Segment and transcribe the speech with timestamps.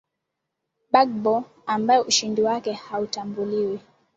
[0.93, 1.33] bagbo
[1.73, 3.77] ambaye ushindi wake hautambuliwi